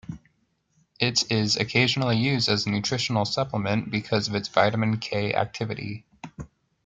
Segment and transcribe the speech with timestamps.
[0.99, 6.05] It is occasionally used as a nutritional supplement because of its vitamin K activity.